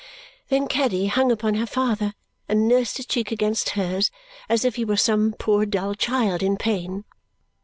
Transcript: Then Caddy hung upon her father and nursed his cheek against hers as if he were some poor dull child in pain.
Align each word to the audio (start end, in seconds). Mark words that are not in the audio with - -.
Then 0.49 0.65
Caddy 0.67 1.05
hung 1.05 1.31
upon 1.31 1.53
her 1.53 1.67
father 1.67 2.15
and 2.49 2.67
nursed 2.67 2.97
his 2.97 3.05
cheek 3.05 3.29
against 3.31 3.69
hers 3.77 4.09
as 4.49 4.65
if 4.65 4.73
he 4.75 4.83
were 4.83 4.97
some 4.97 5.33
poor 5.37 5.63
dull 5.63 5.93
child 5.93 6.41
in 6.41 6.57
pain. 6.57 7.05